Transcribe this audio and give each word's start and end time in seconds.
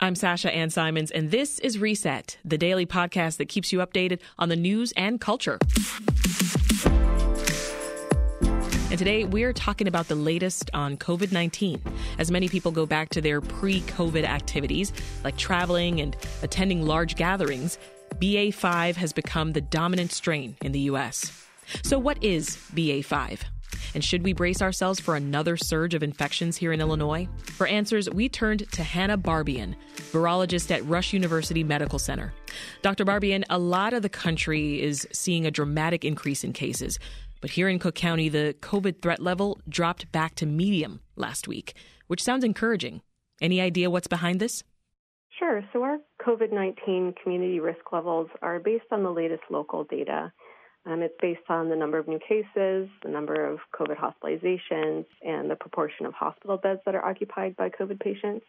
I'm 0.00 0.14
Sasha 0.14 0.54
Ann 0.54 0.70
Simons, 0.70 1.10
and 1.10 1.32
this 1.32 1.58
is 1.58 1.80
Reset, 1.80 2.38
the 2.44 2.56
daily 2.56 2.86
podcast 2.86 3.38
that 3.38 3.48
keeps 3.48 3.72
you 3.72 3.80
updated 3.80 4.20
on 4.38 4.48
the 4.48 4.54
news 4.54 4.92
and 4.92 5.20
culture. 5.20 5.58
And 8.90 8.96
today 8.96 9.24
we're 9.24 9.52
talking 9.52 9.88
about 9.88 10.06
the 10.06 10.14
latest 10.14 10.70
on 10.72 10.98
COVID 10.98 11.32
19. 11.32 11.82
As 12.18 12.30
many 12.30 12.48
people 12.48 12.70
go 12.70 12.86
back 12.86 13.08
to 13.08 13.20
their 13.20 13.40
pre 13.40 13.80
COVID 13.80 14.22
activities, 14.22 14.92
like 15.24 15.36
traveling 15.36 16.00
and 16.00 16.16
attending 16.44 16.82
large 16.82 17.16
gatherings, 17.16 17.76
BA5 18.20 18.94
has 18.94 19.12
become 19.12 19.52
the 19.52 19.60
dominant 19.60 20.12
strain 20.12 20.56
in 20.62 20.70
the 20.70 20.80
U.S. 20.80 21.44
So, 21.82 21.98
what 21.98 22.22
is 22.22 22.50
BA5? 22.72 23.40
And 23.94 24.04
should 24.04 24.22
we 24.22 24.32
brace 24.32 24.62
ourselves 24.62 25.00
for 25.00 25.16
another 25.16 25.56
surge 25.56 25.94
of 25.94 26.02
infections 26.02 26.56
here 26.56 26.72
in 26.72 26.80
Illinois? 26.80 27.28
For 27.56 27.66
answers, 27.66 28.08
we 28.10 28.28
turned 28.28 28.70
to 28.72 28.82
Hannah 28.82 29.18
Barbian, 29.18 29.74
virologist 30.12 30.70
at 30.70 30.84
Rush 30.86 31.12
University 31.12 31.64
Medical 31.64 31.98
Center. 31.98 32.32
Dr. 32.82 33.04
Barbian, 33.04 33.44
a 33.50 33.58
lot 33.58 33.92
of 33.92 34.02
the 34.02 34.08
country 34.08 34.80
is 34.80 35.06
seeing 35.12 35.46
a 35.46 35.50
dramatic 35.50 36.04
increase 36.04 36.44
in 36.44 36.52
cases. 36.52 36.98
But 37.40 37.50
here 37.50 37.68
in 37.68 37.78
Cook 37.78 37.94
County, 37.94 38.28
the 38.28 38.56
COVID 38.60 39.00
threat 39.00 39.20
level 39.20 39.60
dropped 39.68 40.10
back 40.10 40.34
to 40.36 40.46
medium 40.46 41.00
last 41.16 41.46
week, 41.46 41.74
which 42.08 42.22
sounds 42.22 42.44
encouraging. 42.44 43.00
Any 43.40 43.60
idea 43.60 43.90
what's 43.90 44.08
behind 44.08 44.40
this? 44.40 44.64
Sure. 45.38 45.62
So, 45.72 45.82
our 45.82 45.98
COVID 46.20 46.52
19 46.52 47.14
community 47.22 47.60
risk 47.60 47.92
levels 47.92 48.28
are 48.42 48.58
based 48.58 48.86
on 48.90 49.04
the 49.04 49.10
latest 49.10 49.42
local 49.50 49.84
data. 49.84 50.32
Um, 50.88 51.02
it's 51.02 51.14
based 51.20 51.42
on 51.50 51.68
the 51.68 51.76
number 51.76 51.98
of 51.98 52.08
new 52.08 52.18
cases, 52.18 52.88
the 53.02 53.10
number 53.10 53.34
of 53.34 53.58
COVID 53.78 53.96
hospitalizations, 53.98 55.04
and 55.22 55.50
the 55.50 55.56
proportion 55.56 56.06
of 56.06 56.14
hospital 56.14 56.56
beds 56.56 56.80
that 56.86 56.94
are 56.94 57.04
occupied 57.04 57.56
by 57.56 57.68
COVID 57.68 58.00
patients. 58.00 58.46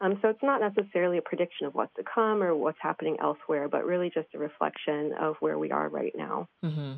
Um, 0.00 0.18
so 0.20 0.28
it's 0.28 0.42
not 0.42 0.60
necessarily 0.60 1.18
a 1.18 1.22
prediction 1.22 1.66
of 1.66 1.74
what's 1.74 1.94
to 1.94 2.02
come 2.02 2.42
or 2.42 2.56
what's 2.56 2.78
happening 2.82 3.16
elsewhere, 3.22 3.68
but 3.68 3.86
really 3.86 4.10
just 4.12 4.26
a 4.34 4.38
reflection 4.38 5.12
of 5.18 5.36
where 5.38 5.58
we 5.58 5.70
are 5.70 5.88
right 5.88 6.12
now. 6.16 6.48
Mm-hmm. 6.64 6.94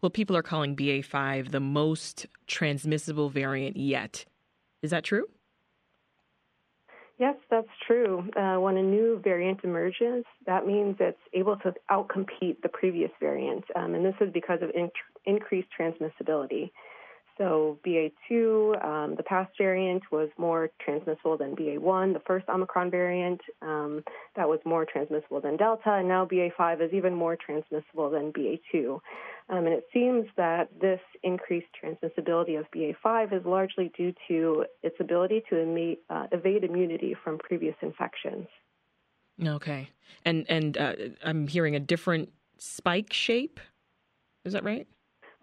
Well, 0.00 0.10
people 0.10 0.34
are 0.34 0.42
calling 0.42 0.74
BA5 0.74 1.50
the 1.50 1.60
most 1.60 2.26
transmissible 2.46 3.28
variant 3.28 3.76
yet. 3.76 4.24
Is 4.82 4.92
that 4.92 5.04
true? 5.04 5.26
Yes, 7.18 7.36
that's 7.50 7.68
true. 7.86 8.28
Uh, 8.36 8.56
when 8.56 8.76
a 8.76 8.82
new 8.82 9.20
variant 9.24 9.60
emerges, 9.64 10.24
that 10.44 10.66
means 10.66 10.96
it's 11.00 11.18
able 11.32 11.56
to 11.58 11.72
outcompete 11.90 12.60
the 12.62 12.68
previous 12.68 13.10
variant, 13.20 13.64
um, 13.74 13.94
and 13.94 14.04
this 14.04 14.14
is 14.20 14.30
because 14.32 14.60
of 14.60 14.70
in- 14.74 14.90
increased 15.24 15.68
transmissibility. 15.78 16.70
So 17.38 17.78
BA2, 17.86 18.82
um, 18.84 19.14
the 19.14 19.22
past 19.22 19.52
variant, 19.58 20.02
was 20.10 20.28
more 20.38 20.70
transmissible 20.80 21.36
than 21.36 21.54
BA1, 21.54 22.14
the 22.14 22.22
first 22.26 22.48
Omicron 22.48 22.90
variant. 22.90 23.40
Um, 23.60 24.02
that 24.36 24.48
was 24.48 24.58
more 24.64 24.86
transmissible 24.86 25.40
than 25.40 25.56
Delta, 25.56 25.92
and 25.92 26.08
now 26.08 26.24
BA5 26.26 26.80
is 26.80 26.92
even 26.94 27.14
more 27.14 27.36
transmissible 27.36 28.10
than 28.10 28.32
BA2. 28.32 29.00
Um, 29.48 29.58
and 29.58 29.68
it 29.68 29.84
seems 29.92 30.26
that 30.36 30.68
this 30.80 31.00
increased 31.22 31.68
transmissibility 31.82 32.58
of 32.58 32.66
BA5 32.74 33.32
is 33.32 33.46
largely 33.46 33.92
due 33.96 34.12
to 34.26 34.64
its 34.82 34.96
ability 34.98 35.42
to 35.50 35.96
uh, 36.10 36.26
evade 36.32 36.64
immunity 36.64 37.14
from 37.22 37.38
previous 37.38 37.76
infections. 37.80 38.46
Okay, 39.44 39.90
and 40.24 40.46
and 40.48 40.78
uh, 40.78 40.94
I'm 41.22 41.46
hearing 41.46 41.76
a 41.76 41.80
different 41.80 42.30
spike 42.58 43.12
shape. 43.12 43.60
Is 44.44 44.54
that 44.54 44.64
right? 44.64 44.88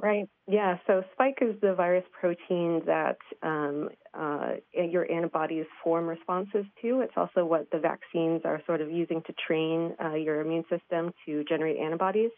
Right. 0.01 0.27
Yeah. 0.47 0.77
So 0.87 1.03
spike 1.13 1.37
is 1.41 1.55
the 1.61 1.75
virus 1.75 2.03
protein 2.19 2.81
that 2.85 3.17
um, 3.41 3.89
uh, 4.13 4.53
your 4.73 5.09
antibodies 5.09 5.65
form 5.83 6.07
responses 6.07 6.65
to. 6.81 7.01
It's 7.01 7.13
also 7.15 7.45
what 7.45 7.69
the 7.71 7.79
vaccines 7.79 8.41
are 8.43 8.61
sort 8.65 8.81
of 8.81 8.91
using 8.91 9.21
to 9.27 9.33
train 9.47 9.95
uh, 10.03 10.15
your 10.15 10.41
immune 10.41 10.65
system 10.69 11.13
to 11.25 11.43
generate 11.45 11.77
antibodies. 11.77 12.31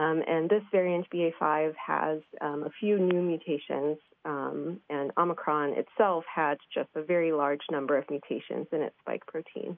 Um, 0.00 0.22
and 0.26 0.48
this 0.48 0.62
variant 0.72 1.06
BA5 1.10 1.74
has 1.74 2.20
um, 2.40 2.62
a 2.62 2.70
few 2.80 2.98
new 2.98 3.20
mutations, 3.20 3.98
um, 4.24 4.80
and 4.88 5.10
Omicron 5.18 5.74
itself 5.74 6.24
had 6.34 6.56
just 6.72 6.88
a 6.94 7.02
very 7.02 7.32
large 7.32 7.60
number 7.70 7.98
of 7.98 8.08
mutations 8.08 8.66
in 8.72 8.80
its 8.80 8.94
spike 9.00 9.26
protein. 9.26 9.76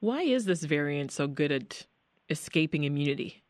Why 0.00 0.20
is 0.20 0.44
this 0.44 0.64
variant 0.64 1.12
so 1.12 1.26
good 1.26 1.50
at 1.50 1.86
escaping 2.28 2.84
immunity? 2.84 3.42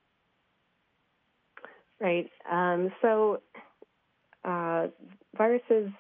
Right. 2.01 2.31
Um, 2.49 2.93
so 3.03 3.41
uh, 4.45 4.89
viruses 5.37 5.91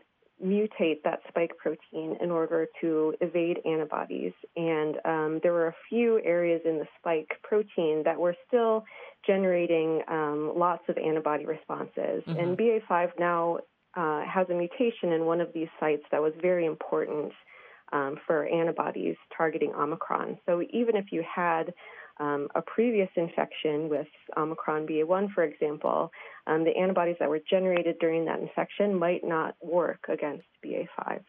mutate 0.44 1.02
that 1.02 1.20
spike 1.28 1.56
protein 1.56 2.16
in 2.20 2.30
order 2.30 2.66
to 2.80 3.14
evade 3.20 3.58
antibodies. 3.64 4.32
And 4.56 4.96
um, 5.04 5.40
there 5.42 5.52
were 5.52 5.68
a 5.68 5.74
few 5.88 6.20
areas 6.24 6.60
in 6.64 6.78
the 6.78 6.86
spike 6.98 7.30
protein 7.42 8.02
that 8.04 8.18
were 8.18 8.36
still 8.46 8.84
generating 9.26 10.02
um, 10.08 10.52
lots 10.56 10.82
of 10.88 10.96
antibody 10.98 11.46
responses. 11.46 12.22
Mm-hmm. 12.26 12.38
And 12.38 12.58
BA5 12.58 13.10
now 13.18 13.58
uh, 13.96 14.22
has 14.24 14.48
a 14.50 14.54
mutation 14.54 15.12
in 15.12 15.24
one 15.24 15.40
of 15.40 15.52
these 15.52 15.68
sites 15.78 16.02
that 16.10 16.20
was 16.20 16.32
very 16.40 16.66
important 16.66 17.32
um, 17.92 18.16
for 18.26 18.46
antibodies 18.46 19.16
targeting 19.36 19.72
Omicron. 19.74 20.38
So 20.46 20.62
even 20.72 20.96
if 20.96 21.06
you 21.12 21.22
had 21.22 21.72
um, 22.20 22.48
a 22.54 22.62
previous 22.62 23.08
infection 23.16 23.88
with 23.88 24.06
Omicron 24.36 24.86
BA1, 24.86 25.32
for 25.32 25.44
example, 25.44 26.10
um, 26.46 26.64
the 26.64 26.76
antibodies 26.76 27.16
that 27.20 27.28
were 27.28 27.40
generated 27.48 27.96
during 28.00 28.24
that 28.26 28.40
infection 28.40 28.94
might 28.94 29.24
not 29.24 29.56
work 29.62 30.06
against 30.08 30.44
BA5. 30.64 31.20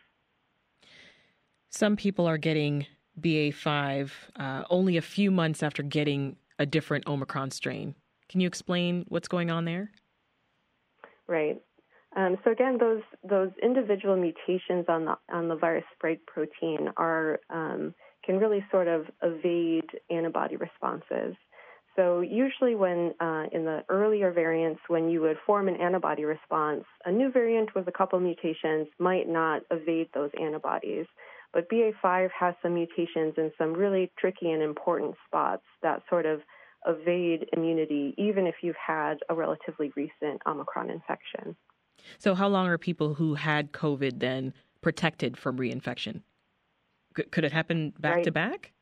Some 1.70 1.96
people 1.96 2.28
are 2.28 2.38
getting 2.38 2.86
BA5 3.20 4.12
uh, 4.36 4.64
only 4.70 4.98
a 4.98 5.02
few 5.02 5.32
months 5.32 5.64
after 5.64 5.84
getting 5.84 6.36
a 6.60 6.66
different 6.66 7.08
Omicron 7.08 7.52
strain. 7.52 7.96
Can 8.30 8.42
you 8.42 8.48
explain 8.48 9.06
what's 9.08 9.28
going 9.28 9.52
on 9.52 9.66
there? 9.66 9.92
Right. 11.28 11.62
Um, 12.16 12.38
so 12.44 12.52
again, 12.52 12.78
those 12.80 13.02
those 13.30 13.52
individual 13.62 14.16
mutations 14.16 14.86
on 14.88 15.06
the 15.06 15.16
on 15.32 15.50
the 15.50 15.56
virus 15.56 15.84
spike 15.98 16.22
protein 16.26 16.90
are 16.98 17.40
um, 17.50 17.94
can 18.26 18.38
really 18.38 18.66
sort 18.72 18.88
of 18.88 19.06
evade 19.22 19.90
antibody 20.10 20.56
responses. 20.56 21.36
So 21.96 22.22
usually, 22.22 22.76
when 22.76 23.14
uh, 23.20 23.46
in 23.52 23.64
the 23.64 23.84
earlier 23.90 24.32
variants, 24.32 24.82
when 24.88 25.10
you 25.10 25.22
would 25.22 25.38
form 25.46 25.68
an 25.68 25.76
antibody 25.76 26.26
response, 26.26 26.84
a 27.06 27.12
new 27.12 27.32
variant 27.32 27.74
with 27.76 27.88
a 27.88 27.92
couple 27.92 28.20
mutations 28.20 28.88
might 29.00 29.28
not 29.28 29.62
evade 29.72 30.10
those 30.14 30.32
antibodies. 30.42 31.06
But 31.56 31.70
BA5 31.70 32.32
has 32.38 32.54
some 32.62 32.74
mutations 32.74 33.36
in 33.38 33.50
some 33.58 33.72
really 33.72 34.12
tricky 34.20 34.52
and 34.52 34.62
important 34.62 35.16
spots 35.26 35.64
that 35.82 36.04
sort 36.10 36.26
of 36.26 36.42
evade 36.86 37.48
immunity, 37.54 38.14
even 38.18 38.46
if 38.46 38.56
you've 38.62 38.76
had 38.76 39.20
a 39.30 39.34
relatively 39.34 39.94
recent 39.96 40.42
Omicron 40.46 40.90
infection. 40.90 41.56
So, 42.18 42.36
how 42.36 42.50
long 42.50 42.68
are 42.68 42.78
people 42.78 43.14
who 43.14 43.36
had 43.36 43.72
COVID 43.72 44.20
then 44.20 44.54
protected 44.82 45.38
from 45.38 45.58
reinfection? 45.58 46.24
Could 47.32 47.46
it 47.46 47.54
happen 47.54 47.94
back 47.98 48.16
right. 48.16 48.24
to 48.26 48.32
back? 48.34 48.74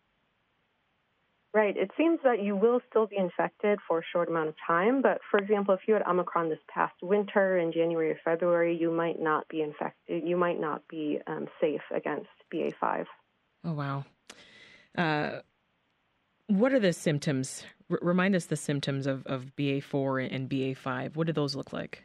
Right. 1.53 1.77
It 1.77 1.91
seems 1.95 2.19
that 2.23 2.41
you 2.41 2.55
will 2.55 2.81
still 2.89 3.05
be 3.05 3.17
infected 3.17 3.77
for 3.87 3.99
a 3.99 4.03
short 4.11 4.27
amount 4.27 4.49
of 4.49 4.55
time, 4.65 5.03
but 5.03 5.19
for 5.29 5.37
example, 5.37 5.75
if 5.75 5.81
you 5.87 5.93
had 5.93 6.01
Omicron 6.01 6.49
this 6.49 6.57
past 6.67 6.95
winter 7.03 7.59
in 7.59 7.71
January 7.71 8.09
or 8.09 8.19
February, 8.25 8.75
you 8.75 8.89
might 8.89 9.21
not 9.21 9.47
be 9.49 9.61
infected. 9.61 10.27
You 10.27 10.35
might 10.35 10.59
not 10.59 10.81
be 10.87 11.19
um, 11.27 11.47
safe 11.61 11.81
against 11.95 12.29
BA5. 12.51 13.05
Oh 13.65 13.73
wow. 13.73 14.03
Uh, 14.97 15.41
What 16.47 16.73
are 16.73 16.79
the 16.79 16.91
symptoms? 16.91 17.63
R- 17.91 17.99
remind 18.01 18.35
us 18.35 18.45
the 18.45 18.55
symptoms 18.55 19.05
of, 19.05 19.23
of 19.27 19.55
BA4 19.55 20.33
and 20.33 20.49
BA5. 20.49 21.15
What 21.15 21.27
do 21.27 21.33
those 21.33 21.55
look 21.55 21.71
like? 21.71 22.03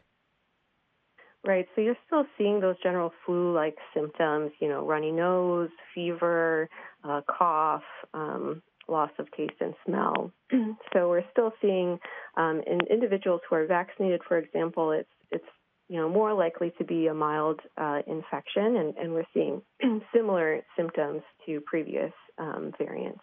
Right. 1.43 1.67
So 1.73 1.81
you're 1.81 1.97
still 2.05 2.25
seeing 2.37 2.59
those 2.59 2.75
general 2.83 3.13
flu 3.25 3.53
like 3.53 3.77
symptoms, 3.95 4.51
you 4.59 4.67
know, 4.67 4.85
runny 4.85 5.11
nose, 5.11 5.69
fever, 5.95 6.69
uh, 7.03 7.21
cough, 7.27 7.83
um, 8.13 8.61
loss 8.91 9.11
of 9.19 9.31
taste 9.31 9.53
and 9.59 9.73
smell. 9.85 10.31
so 10.93 11.09
we're 11.09 11.23
still 11.31 11.53
seeing 11.61 11.99
um, 12.37 12.61
in 12.67 12.79
individuals 12.89 13.41
who 13.49 13.55
are 13.55 13.65
vaccinated, 13.65 14.21
for 14.27 14.37
example, 14.37 14.91
it's 14.91 15.09
it's 15.31 15.45
you 15.87 15.97
know 15.97 16.09
more 16.09 16.33
likely 16.33 16.71
to 16.77 16.83
be 16.83 17.07
a 17.07 17.13
mild 17.13 17.59
uh, 17.77 17.99
infection, 18.07 18.77
and, 18.77 18.95
and 18.97 19.13
we're 19.13 19.23
seeing 19.33 19.61
similar 20.13 20.61
symptoms 20.77 21.21
to 21.45 21.61
previous 21.61 22.11
um, 22.37 22.71
variants. 22.77 23.21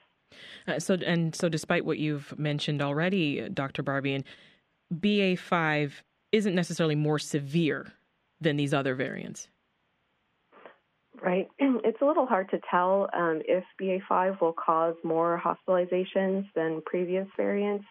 Uh, 0.67 0.79
so 0.79 0.95
and 0.95 1.35
so, 1.35 1.49
despite 1.49 1.85
what 1.85 1.99
you've 1.99 2.37
mentioned 2.39 2.83
already, 2.83 3.49
Dr. 3.49 3.83
Barbian, 3.83 4.25
BA 4.91 5.37
five 5.37 6.03
isn't 6.33 6.55
necessarily 6.55 6.95
more 6.97 7.19
severe 7.19 7.93
than 8.41 8.57
these 8.57 8.75
other 8.75 8.95
variants. 8.95 9.49
Right. 11.23 11.49
It's 11.61 12.01
a 12.03 12.05
little 12.05 12.27
hard 12.27 12.51
to 12.51 12.61
tell 12.71 13.09
um, 13.15 13.43
if 13.47 13.65
BA5 13.81 14.41
will 14.41 14.53
cause 14.53 14.95
more 15.05 15.41
hospitalizations 15.43 16.47
than 16.55 16.83
previous 16.85 17.27
variants. 17.37 17.85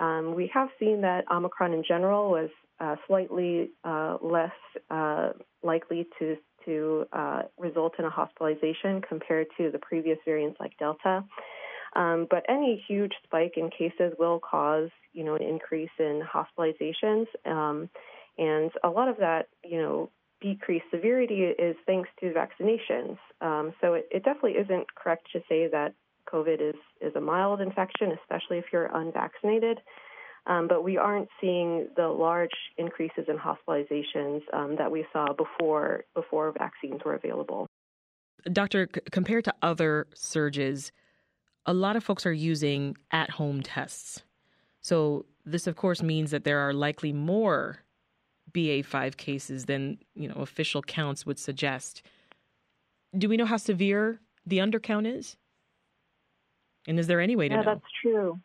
Um, 0.00 0.34
we 0.34 0.50
have 0.52 0.68
seen 0.78 1.00
that 1.02 1.24
Omicron 1.30 1.72
in 1.72 1.82
general 1.86 2.30
was 2.30 2.50
uh, 2.80 2.96
slightly 3.06 3.70
uh, 3.84 4.18
less 4.22 4.52
uh, 4.90 5.30
likely 5.62 6.06
to 6.18 6.36
to 6.64 7.06
uh, 7.12 7.42
result 7.58 7.94
in 7.98 8.04
a 8.04 8.10
hospitalization 8.10 9.00
compared 9.08 9.46
to 9.56 9.70
the 9.70 9.78
previous 9.78 10.18
variants 10.24 10.58
like 10.60 10.76
Delta. 10.78 11.24
Um, 11.94 12.26
but 12.28 12.44
any 12.48 12.84
huge 12.86 13.12
spike 13.24 13.54
in 13.56 13.70
cases 13.70 14.12
will 14.18 14.40
cause, 14.40 14.90
you 15.12 15.24
know, 15.24 15.34
an 15.36 15.42
increase 15.42 15.90
in 15.98 16.20
hospitalizations, 16.22 17.26
um, 17.46 17.88
and 18.36 18.70
a 18.84 18.88
lot 18.88 19.08
of 19.08 19.16
that, 19.18 19.48
you 19.64 19.78
know, 19.78 20.10
decreased 20.40 20.86
severity 20.90 21.42
is 21.42 21.76
thanks 21.86 22.08
to 22.20 22.32
vaccinations. 22.32 23.16
Um, 23.40 23.72
so 23.80 23.94
it, 23.94 24.08
it, 24.10 24.24
definitely 24.24 24.52
isn't 24.52 24.86
correct 24.94 25.28
to 25.32 25.40
say 25.48 25.68
that 25.68 25.94
COVID 26.32 26.60
is, 26.60 26.74
is 27.00 27.14
a 27.16 27.20
mild 27.20 27.60
infection, 27.60 28.12
especially 28.22 28.58
if 28.58 28.66
you're 28.72 28.90
unvaccinated. 28.94 29.78
Um, 30.46 30.68
but 30.68 30.84
we 30.84 30.96
aren't 30.96 31.28
seeing 31.40 31.88
the 31.96 32.06
large 32.06 32.50
increases 32.78 33.24
in 33.28 33.36
hospitalizations 33.36 34.42
um, 34.52 34.76
that 34.78 34.90
we 34.90 35.04
saw 35.12 35.32
before 35.32 36.04
before 36.14 36.52
vaccines 36.56 37.00
were 37.04 37.14
available. 37.14 37.66
Doctor, 38.52 38.88
c- 38.94 39.00
compared 39.10 39.44
to 39.46 39.54
other 39.60 40.06
surges, 40.14 40.92
a 41.64 41.74
lot 41.74 41.96
of 41.96 42.04
folks 42.04 42.26
are 42.26 42.32
using 42.32 42.96
at-home 43.10 43.60
tests. 43.62 44.22
So 44.82 45.26
this, 45.44 45.66
of 45.66 45.74
course, 45.74 46.00
means 46.00 46.30
that 46.30 46.44
there 46.44 46.60
are 46.60 46.72
likely 46.72 47.12
more 47.12 47.80
BA5 48.56 49.16
cases 49.16 49.66
than 49.66 49.98
you 50.14 50.28
know 50.28 50.36
official 50.36 50.82
counts 50.82 51.26
would 51.26 51.38
suggest. 51.38 52.02
Do 53.16 53.28
we 53.28 53.36
know 53.36 53.44
how 53.44 53.58
severe 53.58 54.20
the 54.46 54.58
undercount 54.58 55.06
is? 55.06 55.36
And 56.88 56.98
is 56.98 57.06
there 57.06 57.20
any 57.20 57.36
way 57.36 57.48
to 57.48 57.54
yeah, 57.54 57.60
know? 57.62 57.74
that's 57.74 57.92
true. 58.02 58.40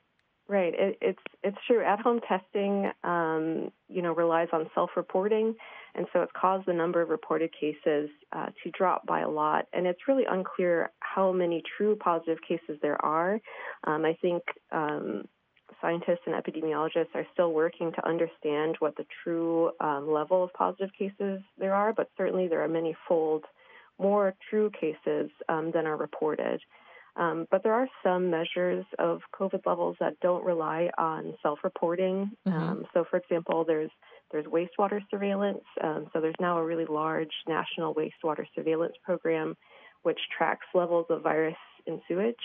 Right. 0.47 0.73
It, 0.73 0.97
it's 1.01 1.21
it's 1.43 1.57
true. 1.65 1.81
At 1.83 2.01
home 2.01 2.19
testing, 2.27 2.91
um, 3.05 3.71
you 3.87 4.01
know, 4.01 4.13
relies 4.13 4.49
on 4.51 4.69
self-reporting, 4.75 5.55
and 5.95 6.05
so 6.11 6.21
it's 6.21 6.31
caused 6.35 6.65
the 6.65 6.73
number 6.73 7.01
of 7.01 7.07
reported 7.07 7.51
cases 7.57 8.09
uh, 8.33 8.47
to 8.61 8.71
drop 8.77 9.05
by 9.05 9.21
a 9.21 9.29
lot. 9.29 9.67
And 9.71 9.87
it's 9.87 10.09
really 10.09 10.25
unclear 10.29 10.91
how 10.99 11.31
many 11.31 11.63
true 11.77 11.95
positive 11.95 12.39
cases 12.45 12.77
there 12.81 13.03
are. 13.03 13.39
Um, 13.85 14.03
I 14.03 14.17
think 14.21 14.43
um, 14.73 15.23
scientists 15.81 16.21
and 16.25 16.35
epidemiologists 16.35 17.13
are 17.15 17.25
still 17.33 17.53
working 17.53 17.91
to 17.91 18.07
understand 18.07 18.75
what 18.79 18.95
the 18.95 19.05
true 19.23 19.71
um, 19.79 20.11
level 20.11 20.43
of 20.43 20.53
positive 20.53 20.89
cases 20.97 21.41
there 21.57 21.73
are, 21.73 21.91
but 21.91 22.09
certainly 22.17 22.47
there 22.47 22.63
are 22.63 22.67
many 22.67 22.95
fold 23.07 23.43
more 23.99 24.33
true 24.49 24.71
cases 24.79 25.29
um, 25.49 25.71
than 25.73 25.85
are 25.85 25.97
reported. 25.97 26.61
Um, 27.17 27.45
but 27.51 27.61
there 27.61 27.73
are 27.73 27.87
some 28.03 28.29
measures 28.29 28.85
of 28.97 29.19
COVID 29.37 29.65
levels 29.65 29.97
that 29.99 30.19
don't 30.21 30.45
rely 30.45 30.89
on 30.97 31.33
self-reporting. 31.43 32.31
Mm-hmm. 32.47 32.57
Um, 32.57 32.85
so, 32.93 33.05
for 33.09 33.17
example, 33.17 33.65
there's 33.65 33.91
there's 34.31 34.45
wastewater 34.45 35.01
surveillance. 35.11 35.63
Um, 35.83 36.07
so 36.13 36.21
there's 36.21 36.35
now 36.39 36.57
a 36.57 36.63
really 36.63 36.85
large 36.85 37.33
national 37.49 37.93
wastewater 37.93 38.45
surveillance 38.55 38.95
program, 39.03 39.57
which 40.03 40.19
tracks 40.37 40.65
levels 40.73 41.05
of 41.09 41.21
virus 41.21 41.57
in 41.85 42.01
sewage. 42.07 42.35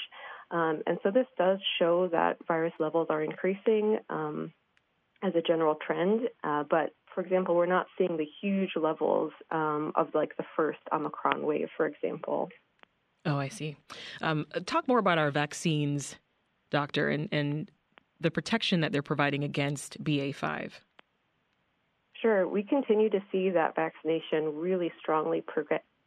Um, 0.51 0.83
and 0.87 0.99
so 1.03 1.11
this 1.11 1.27
does 1.37 1.59
show 1.79 2.09
that 2.09 2.39
virus 2.47 2.73
levels 2.79 3.09
are 3.11 3.23
increasing 3.23 3.99
um, 4.09 4.53
as 5.23 5.35
a 5.35 5.43
general 5.43 5.75
trend. 5.75 6.29
Uh, 6.45 6.65
but 6.69 6.95
for 7.15 7.23
example, 7.23 7.57
we're 7.57 7.67
not 7.67 7.87
seeing 7.99 8.17
the 8.17 8.27
huge 8.41 8.71
levels 8.77 9.33
um, 9.51 9.93
of 9.95 10.09
like 10.15 10.37
the 10.37 10.45
first 10.55 10.79
Omicron 10.93 11.45
wave, 11.45 11.69
for 11.77 11.87
example. 11.87 12.49
Oh, 13.25 13.39
I 13.39 13.49
see. 13.49 13.77
Um, 14.23 14.47
talk 14.67 14.87
more 14.87 14.99
about 14.99 15.19
our 15.19 15.33
vaccines, 15.33 16.17
doctor, 16.71 17.09
and, 17.09 17.29
and 17.33 17.71
the 18.21 18.31
protection 18.31 18.81
that 18.81 18.93
they're 18.93 19.03
providing 19.03 19.43
against 19.43 20.03
BA5. 20.03 20.73
Sure. 22.23 22.49
We 22.49 22.63
continue 22.63 23.11
to 23.11 23.21
see 23.33 23.51
that 23.51 23.75
vaccination 23.75 24.57
really 24.57 24.93
strongly 25.01 25.43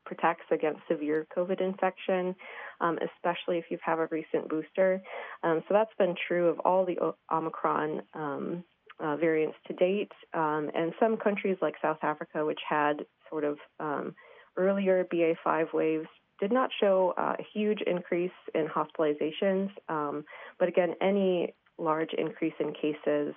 protects 0.09 0.45
against 0.51 0.81
severe 0.89 1.27
COVID 1.37 1.61
infection, 1.61 2.35
um, 2.81 2.97
especially 2.97 3.59
if 3.59 3.65
you 3.69 3.77
have 3.85 3.99
a 3.99 4.07
recent 4.07 4.49
booster. 4.49 5.01
Um, 5.43 5.61
so 5.67 5.75
that's 5.75 5.93
been 5.99 6.15
true 6.27 6.47
of 6.47 6.59
all 6.61 6.83
the 6.83 6.97
Omicron 7.31 8.01
um, 8.15 8.63
uh, 8.99 9.15
variants 9.17 9.55
to 9.67 9.73
date. 9.73 10.11
Um, 10.33 10.71
and 10.73 10.93
some 10.99 11.15
countries 11.15 11.57
like 11.61 11.75
South 11.79 11.99
Africa, 12.01 12.43
which 12.43 12.59
had 12.67 13.05
sort 13.29 13.43
of 13.43 13.59
um, 13.79 14.15
earlier 14.57 15.05
BA5 15.13 15.73
waves, 15.75 16.07
did 16.39 16.51
not 16.51 16.71
show 16.79 17.13
uh, 17.15 17.35
a 17.37 17.45
huge 17.53 17.81
increase 17.85 18.31
in 18.55 18.65
hospitalizations. 18.67 19.69
Um, 19.89 20.25
but 20.57 20.67
again, 20.67 20.95
any 21.01 21.53
large 21.77 22.13
increase 22.17 22.53
in 22.59 22.73
cases 22.73 23.35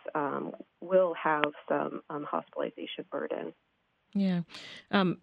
will 0.81 1.15
have 1.23 1.45
some 1.69 2.01
hospitalization 2.09 3.05
burden. 3.11 3.53
Yeah. 4.15 4.41
Um, 4.91 5.19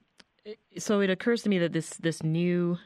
so 0.78 1.02
it 1.02 1.10
occurs 1.10 1.44
to 1.44 1.50
me 1.50 1.60
that 1.60 1.74
this 1.74 1.90
this 1.98 2.24
new 2.24 2.78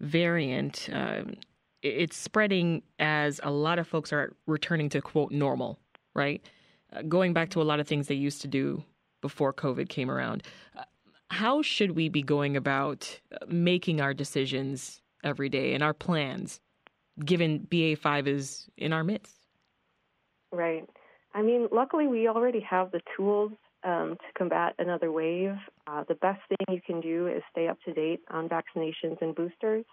variant 0.00 0.88
um, 0.92 1.34
it's 1.82 2.16
spreading 2.16 2.82
as 2.98 3.40
a 3.42 3.50
lot 3.50 3.78
of 3.78 3.86
folks 3.86 4.12
are 4.12 4.34
returning 4.46 4.88
to 4.90 5.00
quote 5.00 5.30
normal, 5.30 5.78
right? 6.14 6.44
Uh, 6.92 7.02
going 7.02 7.32
back 7.32 7.50
to 7.50 7.62
a 7.62 7.64
lot 7.64 7.80
of 7.80 7.86
things 7.86 8.08
they 8.08 8.14
used 8.14 8.40
to 8.42 8.48
do 8.48 8.82
before 9.20 9.52
COVID 9.52 9.88
came 9.88 10.10
around. 10.10 10.42
Uh, 10.76 10.82
how 11.30 11.62
should 11.62 11.92
we 11.92 12.08
be 12.08 12.22
going 12.22 12.56
about 12.56 13.20
uh, 13.32 13.44
making 13.48 14.00
our 14.00 14.14
decisions 14.14 15.00
every 15.24 15.48
day 15.48 15.74
and 15.74 15.82
our 15.82 15.94
plans, 15.94 16.60
given 17.24 17.66
BA5 17.70 18.26
is 18.26 18.68
in 18.76 18.92
our 18.92 19.04
midst? 19.04 19.36
Right. 20.52 20.88
I 21.34 21.42
mean, 21.42 21.68
luckily, 21.70 22.06
we 22.06 22.28
already 22.28 22.60
have 22.60 22.90
the 22.92 23.00
tools 23.16 23.52
um, 23.84 24.16
to 24.16 24.38
combat 24.38 24.74
another 24.78 25.12
wave, 25.12 25.56
uh, 25.86 26.04
the 26.08 26.14
best 26.16 26.40
thing 26.48 26.74
you 26.74 26.80
can 26.84 27.00
do 27.00 27.28
is 27.28 27.42
stay 27.50 27.68
up 27.68 27.78
to 27.84 27.92
date 27.92 28.20
on 28.30 28.48
vaccinations 28.48 29.20
and 29.20 29.34
boosters. 29.34 29.84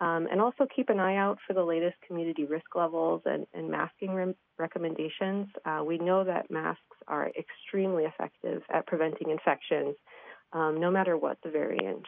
Um, 0.00 0.28
and 0.32 0.40
also 0.40 0.66
keep 0.74 0.88
an 0.88 0.98
eye 0.98 1.16
out 1.16 1.38
for 1.46 1.52
the 1.52 1.62
latest 1.62 1.96
community 2.06 2.46
risk 2.46 2.74
levels 2.74 3.20
and, 3.26 3.46
and 3.52 3.70
masking 3.70 4.14
re- 4.14 4.34
recommendations. 4.58 5.48
Uh, 5.66 5.82
we 5.86 5.98
know 5.98 6.24
that 6.24 6.50
masks 6.50 6.80
are 7.06 7.30
extremely 7.38 8.04
effective 8.04 8.62
at 8.72 8.86
preventing 8.86 9.28
infections, 9.30 9.94
um, 10.54 10.80
no 10.80 10.90
matter 10.90 11.18
what 11.18 11.36
the 11.44 11.50
variant. 11.50 12.06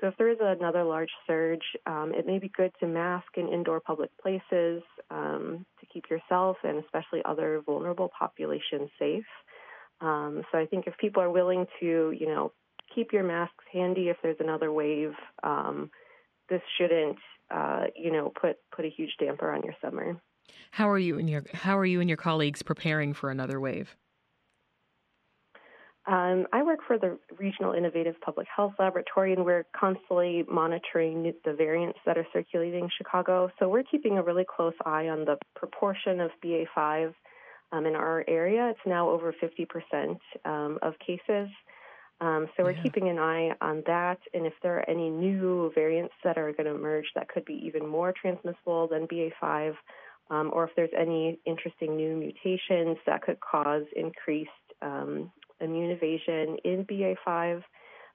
So, 0.00 0.08
if 0.08 0.16
there 0.18 0.30
is 0.30 0.38
another 0.40 0.84
large 0.84 1.10
surge, 1.26 1.64
um, 1.86 2.12
it 2.14 2.26
may 2.26 2.38
be 2.38 2.50
good 2.54 2.72
to 2.80 2.86
mask 2.86 3.28
in 3.36 3.48
indoor 3.48 3.80
public 3.80 4.10
places 4.22 4.82
um, 5.10 5.64
to 5.80 5.86
keep 5.92 6.10
yourself 6.10 6.58
and 6.62 6.82
especially 6.84 7.22
other 7.24 7.62
vulnerable 7.64 8.10
populations 8.18 8.90
safe. 8.98 9.24
Um, 10.00 10.42
so 10.50 10.58
I 10.58 10.66
think 10.66 10.86
if 10.86 10.96
people 10.98 11.22
are 11.22 11.30
willing 11.30 11.66
to, 11.80 12.14
you 12.18 12.26
know, 12.26 12.52
keep 12.94 13.12
your 13.12 13.24
masks 13.24 13.64
handy 13.72 14.08
if 14.08 14.16
there's 14.22 14.40
another 14.40 14.72
wave, 14.72 15.12
um, 15.42 15.90
this 16.48 16.62
shouldn't, 16.78 17.18
uh, 17.50 17.84
you 17.94 18.10
know, 18.10 18.32
put 18.40 18.56
put 18.74 18.84
a 18.84 18.90
huge 18.90 19.12
damper 19.18 19.52
on 19.52 19.62
your 19.62 19.74
summer. 19.82 20.16
How 20.72 20.88
are 20.88 20.98
you 20.98 21.18
and 21.18 21.28
your 21.28 21.44
How 21.52 21.78
are 21.78 21.84
you 21.84 22.00
and 22.00 22.08
your 22.08 22.16
colleagues 22.16 22.62
preparing 22.62 23.14
for 23.14 23.30
another 23.30 23.60
wave? 23.60 23.96
Um, 26.06 26.46
I 26.52 26.62
work 26.62 26.80
for 26.86 26.98
the 26.98 27.18
Regional 27.38 27.72
Innovative 27.72 28.20
Public 28.20 28.48
Health 28.54 28.72
Laboratory, 28.78 29.32
and 29.34 29.44
we're 29.44 29.66
constantly 29.78 30.44
monitoring 30.50 31.34
the 31.44 31.52
variants 31.52 31.98
that 32.06 32.16
are 32.16 32.26
circulating 32.32 32.84
in 32.84 32.90
Chicago. 32.96 33.50
So 33.58 33.68
we're 33.68 33.84
keeping 33.84 34.16
a 34.16 34.22
really 34.22 34.44
close 34.44 34.74
eye 34.84 35.08
on 35.08 35.26
the 35.26 35.36
proportion 35.54 36.20
of 36.20 36.30
BA5 36.42 37.14
um, 37.72 37.86
in 37.86 37.94
our 37.94 38.24
area. 38.28 38.70
It's 38.70 38.86
now 38.86 39.08
over 39.08 39.34
50% 39.34 40.18
um, 40.44 40.78
of 40.82 40.94
cases. 40.98 41.48
Um, 42.20 42.48
so 42.56 42.64
we're 42.64 42.72
yeah. 42.72 42.82
keeping 42.82 43.08
an 43.08 43.18
eye 43.18 43.52
on 43.62 43.82
that, 43.86 44.18
and 44.34 44.44
if 44.44 44.52
there 44.62 44.76
are 44.76 44.90
any 44.90 45.08
new 45.08 45.72
variants 45.74 46.12
that 46.22 46.36
are 46.36 46.52
going 46.52 46.66
to 46.66 46.74
emerge 46.74 47.06
that 47.14 47.28
could 47.28 47.46
be 47.46 47.62
even 47.64 47.86
more 47.86 48.12
transmissible 48.12 48.88
than 48.88 49.06
BA5, 49.06 49.74
um, 50.30 50.50
or 50.52 50.64
if 50.64 50.70
there's 50.76 50.90
any 50.98 51.38
interesting 51.46 51.96
new 51.96 52.16
mutations 52.16 52.98
that 53.06 53.22
could 53.22 53.38
cause 53.40 53.84
increased 53.96 54.50
um, 54.82 55.32
immune 55.60 55.90
evasion 55.90 56.58
in 56.64 56.84
BA5. 56.84 57.62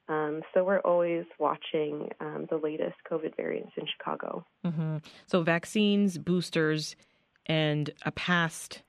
Um, 0.08 0.42
so 0.54 0.64
we're 0.64 0.80
always 0.82 1.26
watching 1.40 2.10
um, 2.20 2.46
the 2.50 2.58
latest 2.58 2.96
COVID 3.12 3.36
variants 3.36 3.72
in 3.76 3.86
Chicago. 3.98 4.46
Mm-hmm. 4.64 4.98
So 5.26 5.42
vaccines, 5.42 6.20
boosters, 6.20 6.96
and 7.48 7.90
a 8.06 8.12
past 8.12 8.84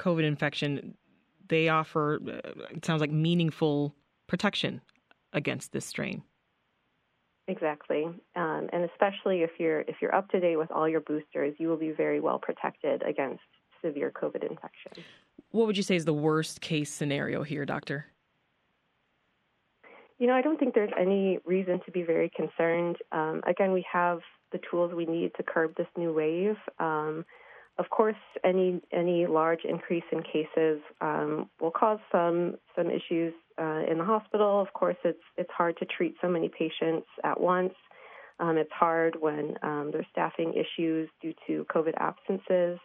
COVID 0.00 0.24
infection, 0.24 0.94
they 1.48 1.68
offer, 1.68 2.18
uh, 2.26 2.66
it 2.74 2.84
sounds 2.84 3.00
like, 3.00 3.12
meaningful 3.12 3.94
protection 4.26 4.80
against 5.32 5.72
this 5.72 5.84
strain. 5.84 6.22
Exactly, 7.48 8.04
um, 8.36 8.68
and 8.72 8.88
especially 8.92 9.42
if 9.42 9.50
you're 9.58 9.80
if 9.80 9.96
you're 10.00 10.14
up 10.14 10.28
to 10.30 10.38
date 10.38 10.56
with 10.56 10.70
all 10.70 10.88
your 10.88 11.00
boosters, 11.00 11.52
you 11.58 11.66
will 11.68 11.76
be 11.76 11.90
very 11.90 12.20
well 12.20 12.38
protected 12.38 13.02
against 13.02 13.42
severe 13.84 14.12
COVID 14.12 14.48
infection. 14.48 14.92
What 15.50 15.66
would 15.66 15.76
you 15.76 15.82
say 15.82 15.96
is 15.96 16.04
the 16.04 16.14
worst 16.14 16.60
case 16.60 16.92
scenario 16.92 17.42
here, 17.42 17.64
doctor? 17.64 18.06
You 20.20 20.28
know, 20.28 20.34
I 20.34 20.42
don't 20.42 20.60
think 20.60 20.74
there's 20.74 20.92
any 20.96 21.38
reason 21.44 21.80
to 21.86 21.90
be 21.90 22.02
very 22.02 22.30
concerned. 22.36 22.96
Um, 23.10 23.40
again, 23.48 23.72
we 23.72 23.84
have 23.92 24.20
the 24.52 24.60
tools 24.70 24.92
we 24.94 25.06
need 25.06 25.32
to 25.38 25.42
curb 25.42 25.74
this 25.76 25.88
new 25.96 26.12
wave. 26.12 26.56
Um, 26.78 27.24
of 27.78 27.88
course, 27.90 28.16
any 28.44 28.80
any 28.92 29.26
large 29.26 29.64
increase 29.64 30.04
in 30.12 30.22
cases 30.22 30.80
um, 31.00 31.48
will 31.60 31.70
cause 31.70 31.98
some 32.12 32.56
some 32.76 32.90
issues 32.90 33.32
uh, 33.60 33.82
in 33.90 33.98
the 33.98 34.04
hospital. 34.04 34.60
Of 34.60 34.72
course, 34.72 34.96
it's 35.04 35.22
it's 35.36 35.50
hard 35.50 35.76
to 35.78 35.86
treat 35.86 36.14
so 36.20 36.28
many 36.28 36.48
patients 36.48 37.06
at 37.24 37.40
once. 37.40 37.74
Um, 38.38 38.56
it's 38.56 38.72
hard 38.72 39.16
when 39.20 39.56
um, 39.62 39.90
there's 39.92 40.06
staffing 40.10 40.54
issues 40.54 41.08
due 41.20 41.34
to 41.46 41.66
COVID 41.74 41.94
absences. 41.98 42.78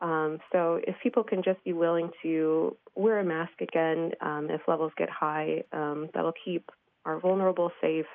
Um, 0.00 0.38
so 0.50 0.80
if 0.86 0.96
people 1.02 1.22
can 1.22 1.42
just 1.42 1.62
be 1.64 1.72
willing 1.72 2.10
to 2.22 2.76
wear 2.96 3.20
a 3.20 3.24
mask 3.24 3.60
again, 3.60 4.12
um, 4.20 4.48
if 4.50 4.60
levels 4.66 4.92
get 4.98 5.08
high, 5.08 5.62
um, 5.72 6.08
that'll 6.14 6.34
keep 6.44 6.70
our 7.04 7.20
vulnerable 7.20 7.70
safe. 7.80 8.06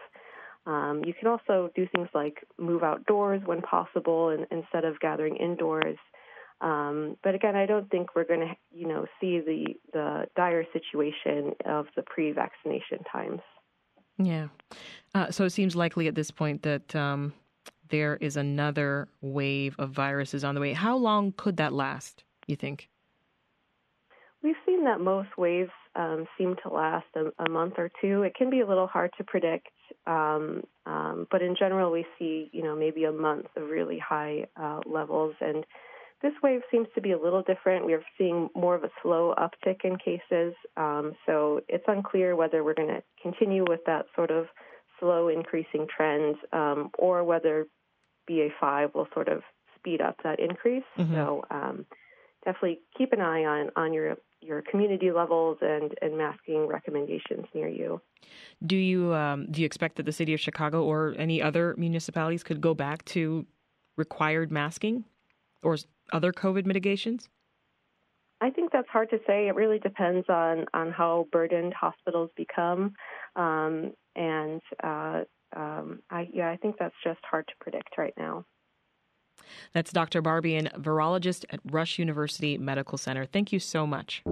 Um, 0.67 1.01
you 1.05 1.13
can 1.17 1.27
also 1.29 1.71
do 1.75 1.88
things 1.95 2.09
like 2.13 2.45
move 2.59 2.83
outdoors 2.83 3.41
when 3.45 3.62
possible 3.62 4.29
and, 4.29 4.45
instead 4.51 4.83
of 4.83 5.00
gathering 5.00 5.38
indoors. 5.38 5.97
Um, 6.59 7.15
but 7.24 7.36
again, 7.36 7.55
I 7.55 7.65
don't 7.65 7.89
think 7.89 8.15
we're 8.15 8.25
going 8.25 8.41
to, 8.41 8.53
you 8.71 8.88
know, 8.88 9.05
see 9.21 9.39
the 9.39 9.75
the 9.93 10.25
dire 10.36 10.65
situation 10.74 11.53
of 11.65 11.86
the 11.95 12.03
pre-vaccination 12.03 13.00
times. 13.12 13.41
Yeah. 14.17 14.47
Uh, 15.15 15.31
so 15.31 15.45
it 15.45 15.51
seems 15.51 15.75
likely 15.75 16.07
at 16.07 16.15
this 16.15 16.31
point 16.31 16.63
that 16.63 16.95
um, 16.95 17.33
there 17.89 18.17
is 18.17 18.36
another 18.36 19.07
wave 19.21 19.75
of 19.79 19.91
viruses 19.91 20.43
on 20.43 20.55
the 20.55 20.62
way. 20.62 20.74
How 20.74 20.97
long 20.97 21.31
could 21.38 21.57
that 21.57 21.74
last, 21.74 22.24
you 22.47 22.55
think? 22.55 22.89
We've 24.44 24.56
seen 24.65 24.84
that 24.86 25.00
most 25.00 25.29
waves 25.38 25.72
um, 25.96 26.25
seem 26.38 26.56
to 26.63 26.70
last 26.70 27.08
a, 27.15 27.44
a, 27.44 27.50
month 27.50 27.74
or 27.77 27.89
two. 28.01 28.22
It 28.22 28.36
can 28.36 28.50
be 28.50 28.62
a 28.62 28.67
little 28.67 28.88
hard 28.88 29.12
to 29.17 29.24
predict, 29.24 29.67
um, 30.06 30.63
um, 30.86 31.27
but 31.32 31.41
in 31.41 31.56
general, 31.58 31.91
we 31.91 32.06
see 32.20 32.50
you 32.53 32.63
know 32.63 32.75
maybe 32.75 33.06
a 33.06 33.12
month 33.12 33.48
of 33.56 33.70
really 33.70 33.98
high 33.98 34.46
uh, 34.56 34.82
levels. 34.86 35.36
And 35.41 35.65
this 36.22 36.34
wave 36.44 36.62
seems 36.70 36.88
to 36.94 37.01
be 37.01 37.12
a 37.12 37.20
little 37.20 37.41
different. 37.41 37.86
We're 37.86 38.03
seeing 38.17 38.50
more 38.56 38.75
of 38.75 38.84
a 38.84 38.91
slow 39.01 39.34
uptick 39.38 39.84
in 39.84 39.98
cases, 39.98 40.53
um, 40.77 41.13
so 41.25 41.62
it's 41.67 41.86
unclear 41.88 42.36
whether 42.36 42.63
we're 42.63 42.75
going 42.75 42.89
to 42.89 43.03
continue 43.22 43.65
with 43.67 43.82
that 43.88 44.06
sort 44.15 44.29
of 44.29 44.46
slow 45.00 45.29
increasing 45.29 45.88
trend 45.96 46.36
um, 46.53 46.91
or 46.98 47.24
whether 47.24 47.65
BA5 48.29 48.94
will 48.94 49.08
sort 49.13 49.29
of 49.29 49.41
speed 49.75 50.01
up 50.01 50.17
that 50.24 50.39
increase. 50.39 50.84
Mm-hmm. 50.98 51.13
So 51.13 51.46
um, 51.50 51.86
definitely 52.47 52.79
keep 52.97 53.11
an 53.11 53.21
eye 53.21 53.43
on 53.43 53.69
on 53.75 53.93
your 53.93 54.15
your 54.41 54.63
community 54.71 55.11
levels 55.11 55.57
and 55.61 55.93
and 56.01 56.17
masking 56.17 56.65
recommendations 56.67 57.45
near 57.53 57.67
you. 57.67 58.01
Do 58.65 58.77
you 58.77 59.13
um, 59.13 59.47
do 59.51 59.61
you 59.61 59.65
expect 59.65 59.97
that 59.97 60.05
the 60.05 60.11
city 60.11 60.33
of 60.33 60.39
Chicago 60.39 60.83
or 60.83 61.13
any 61.17 61.41
other 61.41 61.75
municipalities 61.77 62.43
could 62.43 62.61
go 62.61 62.73
back 62.73 63.03
to 63.05 63.45
required 63.97 64.51
masking 64.51 65.03
or 65.61 65.77
other 66.13 66.31
COVID 66.31 66.65
mitigations? 66.65 67.27
I 68.39 68.51
think 68.51 68.71
that's 68.71 68.87
hard 68.89 69.09
to 69.09 69.17
say. 69.27 69.47
It 69.47 69.55
really 69.55 69.79
depends 69.79 70.27
on 70.29 70.65
on 70.73 70.91
how 70.91 71.27
burdened 71.31 71.73
hospitals 71.73 72.29
become, 72.37 72.93
um, 73.35 73.91
and 74.15 74.61
uh, 74.83 75.21
um, 75.55 75.99
I, 76.09 76.29
yeah, 76.31 76.49
I 76.49 76.57
think 76.57 76.75
that's 76.79 76.95
just 77.03 77.19
hard 77.29 77.47
to 77.47 77.53
predict 77.59 77.97
right 77.97 78.13
now. 78.17 78.45
That's 79.73 79.91
Dr. 79.91 80.21
Barbian, 80.21 80.71
virologist 80.81 81.45
at 81.49 81.59
Rush 81.69 81.99
University 81.99 82.57
Medical 82.57 82.97
Center. 82.97 83.25
Thank 83.25 83.51
you 83.51 83.59
so 83.59 83.87
much. 83.87 84.23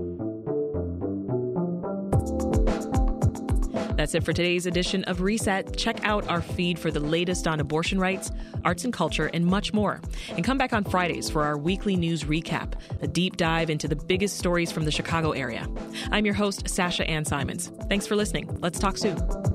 That's 3.95 4.13
it 4.13 4.25
for 4.25 4.33
today's 4.33 4.65
edition 4.65 5.05
of 5.05 5.21
Reset. 5.21 5.77
Check 5.77 6.05
out 6.05 6.27
our 6.27 6.41
feed 6.41 6.77
for 6.77 6.91
the 6.91 6.99
latest 6.99 7.47
on 7.47 7.61
abortion 7.61 7.97
rights, 7.97 8.29
arts 8.65 8.83
and 8.83 8.91
culture, 8.91 9.27
and 9.33 9.45
much 9.45 9.73
more. 9.73 10.01
And 10.31 10.43
come 10.43 10.57
back 10.57 10.73
on 10.73 10.83
Fridays 10.83 11.29
for 11.29 11.43
our 11.43 11.57
weekly 11.57 11.95
news 11.95 12.25
recap, 12.25 12.73
a 13.01 13.07
deep 13.07 13.37
dive 13.37 13.69
into 13.69 13.87
the 13.87 13.95
biggest 13.95 14.37
stories 14.37 14.71
from 14.71 14.83
the 14.83 14.91
Chicago 14.91 15.31
area. 15.31 15.67
I'm 16.11 16.25
your 16.25 16.35
host, 16.35 16.67
Sasha 16.67 17.09
Ann 17.09 17.23
Simons. 17.23 17.71
Thanks 17.87 18.05
for 18.05 18.17
listening. 18.17 18.57
Let's 18.59 18.79
talk 18.79 18.97
soon. 18.97 19.54